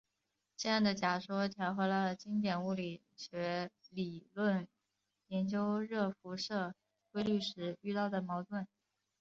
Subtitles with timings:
[0.57, 4.67] 这样的假说调和了经典物理学理论
[5.27, 6.73] 研究热辐射
[7.11, 8.67] 规律时遇到的矛盾。